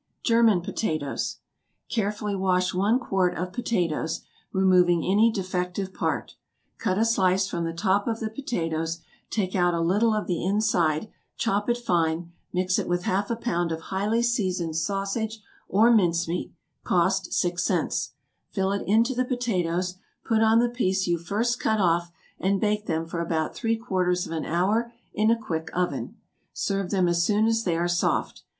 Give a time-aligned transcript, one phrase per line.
[0.23, 1.37] =German Potatoes.=
[1.87, 6.37] Carefully wash one quart of potatoes, removing any defective part,
[6.79, 10.43] cut a slice from the top of the potatoes, take out a little of the
[10.43, 15.91] inside, chop it fine, mix it with half a pound of highly seasoned sausage or
[15.91, 16.51] mincemeat,
[16.83, 18.13] (cost six cents,)
[18.49, 22.87] fill it into the potatoes, put on the piece you first cut off, and bake
[22.87, 26.17] them for about three quarters of an hour in a quick oven.
[26.53, 28.41] Serve them as soon as they are soft.